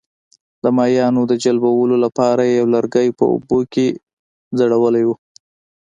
[0.63, 3.87] د ماهیانو د جلبولو لپاره یې یو لرګی په اوبو کې
[4.57, 5.15] ځړولی وو.